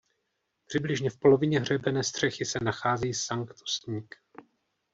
Přibližně 0.65 1.09
v 1.09 1.17
polovině 1.17 1.59
hřebene 1.59 2.03
střechy 2.03 2.45
se 2.45 2.59
nachází 2.61 3.13
sanktusník. 3.13 4.15